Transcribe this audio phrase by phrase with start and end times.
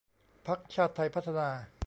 [0.47, 1.49] พรรคชาติไทยพัฒนา